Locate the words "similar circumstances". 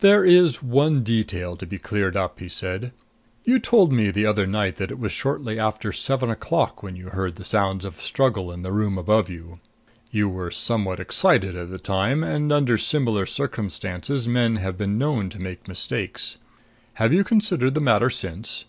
12.78-14.26